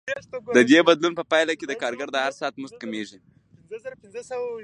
[0.55, 3.19] د دې بدلون په پایله کې د کارګر د هر ساعت مزد کمېږي